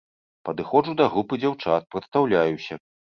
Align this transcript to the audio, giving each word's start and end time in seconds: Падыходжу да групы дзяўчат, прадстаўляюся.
Падыходжу 0.47 0.95
да 1.01 1.05
групы 1.15 1.37
дзяўчат, 1.43 1.85
прадстаўляюся. 1.97 2.79